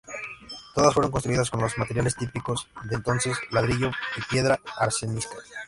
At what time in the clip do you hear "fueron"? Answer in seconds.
0.95-1.11